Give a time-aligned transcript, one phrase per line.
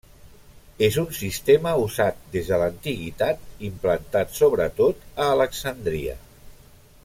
[0.85, 6.17] És un sistema usat des de l'antiguitat, implantat sobretot a Alexandria.